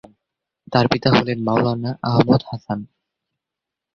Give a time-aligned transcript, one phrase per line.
[0.73, 2.79] তার পিতা হলেন মাওলানা আহমদ হাসান।